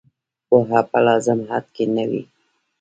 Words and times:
پوهه 0.47 0.81
په 0.91 0.99
لازم 1.07 1.39
حد 1.49 1.65
کې 1.75 1.85
نه 1.95 2.03
وي. 2.09 2.23